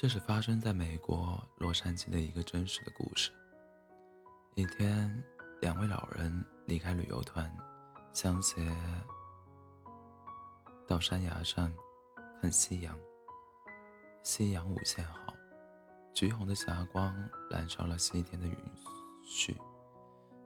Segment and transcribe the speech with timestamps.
[0.00, 3.30] 这是发生在美国洛杉矶的一个真实的故事。
[4.54, 5.22] 一天，
[5.60, 7.54] 两位老人离开旅游团，
[8.14, 8.74] 相携
[10.88, 11.70] 到山崖上
[12.40, 12.98] 看夕阳。
[14.22, 15.34] 夕阳无限好，
[16.14, 17.14] 橘红的霞光
[17.50, 18.56] 燃烧了西天的云
[19.22, 19.54] 絮，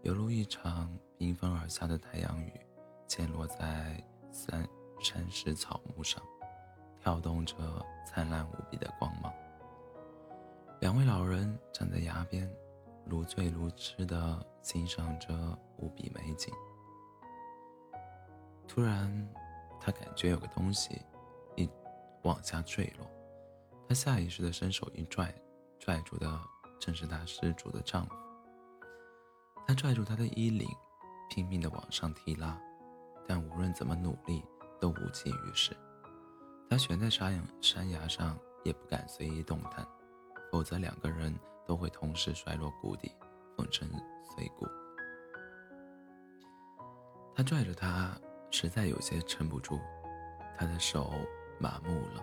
[0.00, 2.58] 犹如一场缤纷而下的太阳雨，
[3.06, 4.66] 溅落在山
[4.98, 6.22] 山石草木上，
[7.02, 7.54] 跳动着
[8.06, 9.30] 灿烂无比的光芒。
[10.82, 12.52] 两位老人站在崖边，
[13.06, 15.32] 如醉如痴地欣赏着
[15.76, 16.52] 无比美景。
[18.66, 19.08] 突然，
[19.80, 21.00] 他感觉有个东西
[21.54, 21.70] 一
[22.24, 23.08] 往下坠落，
[23.88, 25.32] 他下意识地伸手一拽，
[25.78, 26.40] 拽住的
[26.80, 28.14] 正是他失主的丈夫。
[29.64, 30.68] 他拽住他的衣领，
[31.30, 32.60] 拼命地往上提拉，
[33.24, 34.44] 但无论怎么努力
[34.80, 35.76] 都无济于事。
[36.68, 39.86] 他悬在山崖山崖上，也不敢随意动弹。
[40.52, 41.34] 否则，两个人
[41.66, 43.10] 都会同时摔落谷底，
[43.56, 43.88] 粉身
[44.22, 44.66] 碎骨。
[47.34, 48.14] 他拽着她，
[48.50, 49.80] 实在有些撑不住。
[50.58, 51.10] 他的手
[51.58, 52.22] 麻木了，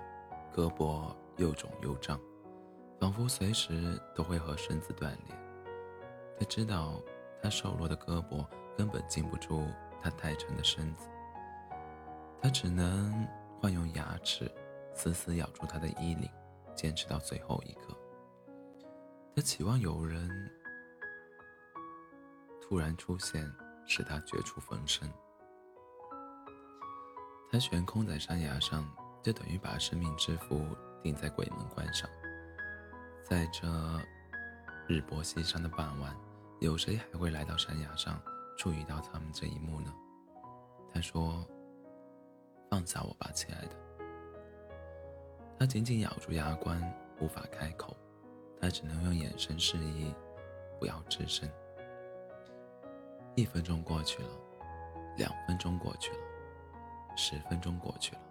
[0.53, 2.19] 胳膊又肿又胀，
[2.99, 5.35] 仿佛随时都会和身子断裂。
[6.39, 7.01] 他知道，
[7.41, 8.45] 他瘦弱的胳膊
[8.77, 9.65] 根本禁不住
[10.03, 11.09] 他太沉的身子。
[12.39, 13.27] 他只能
[13.59, 14.49] 换用牙齿，
[14.93, 16.29] 死死咬住他的衣领，
[16.75, 17.98] 坚持到最后一刻。
[19.39, 20.29] 他期望有人
[22.61, 23.49] 突然出现，
[23.87, 25.09] 使他绝处逢生。
[27.49, 28.85] 他悬空在山崖上，
[29.23, 30.67] 就等于把生命之符
[31.01, 32.09] 钉在鬼门关上。
[33.23, 33.65] 在这
[34.89, 36.13] 日薄西山的傍晚，
[36.59, 38.21] 有谁还会来到山崖上
[38.57, 39.93] 注意到他们这一幕呢？
[40.93, 41.47] 他说
[42.69, 43.75] ：“放下我吧，亲爱的。”
[45.57, 46.77] 他紧紧咬住牙关，
[47.21, 47.95] 无法开口。
[48.61, 50.13] 他只能用眼神示意，
[50.79, 51.49] 不要吱声。
[53.35, 54.29] 一分钟过去了，
[55.17, 56.17] 两分钟过去了，
[57.15, 58.21] 十分钟过去了。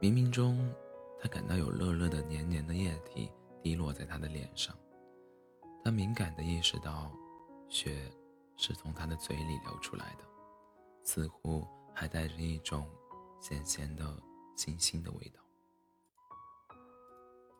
[0.00, 0.72] 冥冥中，
[1.18, 3.30] 他感到有热热的、黏黏的液体
[3.62, 4.76] 滴落在他的脸上。
[5.82, 7.10] 他敏感地意识到，
[7.68, 8.10] 血
[8.56, 10.24] 是从他的嘴里流出来的，
[11.02, 12.88] 似乎还带着一种
[13.40, 14.04] 咸咸的、
[14.56, 15.43] 腥腥的味道。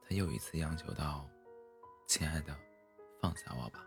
[0.06, 1.26] 他又一次央求道
[2.06, 2.54] ：“亲爱的，
[3.20, 3.84] 放下我吧，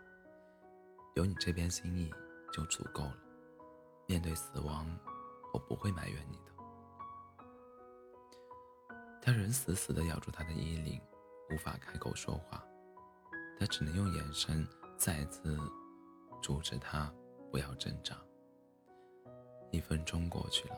[1.14, 2.12] 有你这边心意
[2.52, 3.16] 就足够了。
[4.06, 4.86] 面对死亡，
[5.52, 6.52] 我不会埋怨你的。”
[9.22, 11.00] 他仍死死地咬住他的衣领，
[11.50, 12.64] 无法开口说话。
[13.60, 15.56] 他只能用眼神再次
[16.42, 17.12] 阻止他
[17.50, 18.16] 不要挣扎。
[19.70, 20.76] 一分钟过去了，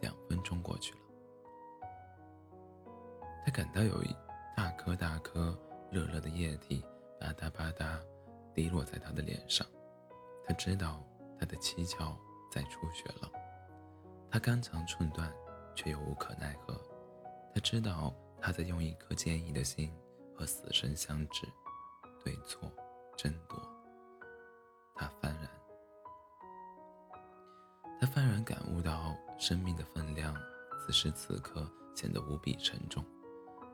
[0.00, 1.00] 两分钟过去了，
[3.44, 4.14] 他感到有一。
[4.58, 5.56] 大颗大颗
[5.88, 6.84] 热热的液体
[7.20, 7.96] 吧嗒吧嗒
[8.52, 9.64] 滴落在他的脸上，
[10.44, 11.00] 他知道
[11.38, 12.12] 他的七窍
[12.50, 13.30] 在出血了，
[14.28, 15.32] 他肝肠寸断，
[15.76, 16.76] 却又无可奈何。
[17.54, 19.96] 他知道他在用一颗坚毅的心
[20.36, 21.46] 和死神相指，
[22.24, 22.68] 对错
[23.16, 23.62] 争夺。
[24.92, 25.48] 他幡然，
[28.00, 30.34] 他幡然感悟到生命的分量，
[30.80, 31.64] 此时此刻
[31.94, 33.04] 显得无比沉重。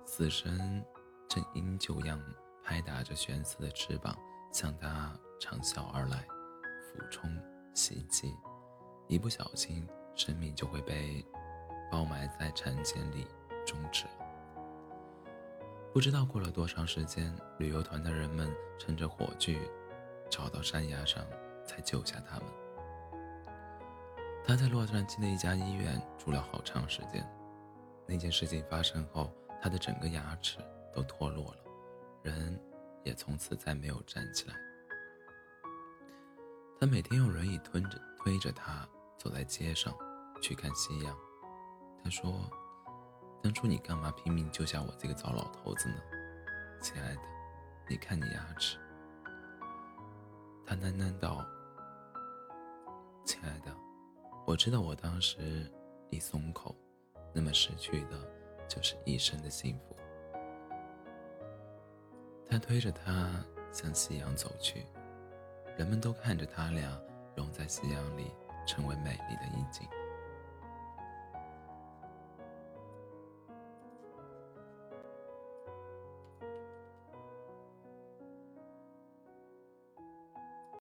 [0.07, 0.85] 死神
[1.29, 2.21] 正鹰就样
[2.63, 4.17] 拍打着悬丝的翅膀，
[4.53, 6.25] 向他长啸而来，
[6.83, 7.29] 俯冲
[7.75, 8.33] 袭击。
[9.09, 11.27] 一不小心，生命就会被
[11.91, 13.27] 包埋在产茧里
[13.67, 14.05] 终止。
[15.93, 19.59] 不知道过了多长时间，旅游团的人们趁着火炬，
[20.31, 21.25] 找到山崖上，
[21.67, 22.47] 才救下他们。
[24.47, 27.27] 他在洛杉矶的一家医院住了好长时间。
[28.07, 29.35] 那件事情发生后。
[29.65, 30.59] 他的整个牙齿
[30.93, 31.65] 都脱落了，
[32.23, 32.61] 人
[33.03, 34.55] 也从此再没有站起来。
[36.79, 38.87] 他每天用轮椅推着推着他
[39.19, 39.97] 走在街上，
[40.43, 41.17] 去看夕阳。
[42.03, 42.43] 他说
[43.43, 45.97] ：“当初你干嘛拼命救下我这个糟老头子呢，
[46.83, 47.23] 亲爱的？
[47.89, 48.77] 你看你牙齿。”
[50.67, 51.43] 他喃喃道
[53.25, 53.75] ：“亲爱的，
[54.47, 55.73] 我知道我当时
[56.11, 56.77] 一松口，
[57.33, 58.31] 那么失去的。”
[58.69, 59.97] 就是一生的幸福。
[62.47, 64.87] 他推着她向夕阳走去，
[65.77, 67.01] 人们都看着他俩
[67.35, 68.31] 融在夕阳里，
[68.67, 69.89] 成为美丽的意境。